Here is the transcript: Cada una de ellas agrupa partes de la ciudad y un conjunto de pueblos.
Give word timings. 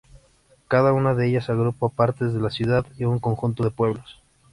Cada 0.67 0.93
una 0.93 1.13
de 1.13 1.27
ellas 1.27 1.51
agrupa 1.51 1.87
partes 1.89 2.33
de 2.33 2.41
la 2.41 2.49
ciudad 2.49 2.87
y 2.97 3.03
un 3.03 3.19
conjunto 3.19 3.63
de 3.63 3.69
pueblos. 3.69 4.19